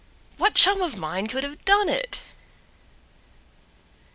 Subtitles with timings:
[0.37, 2.21] What chum of mine could have done it?